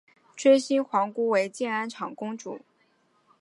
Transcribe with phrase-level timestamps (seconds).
[0.35, 2.61] 追封皇姑为建安长公主。